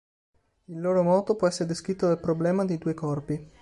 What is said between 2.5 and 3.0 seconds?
dei due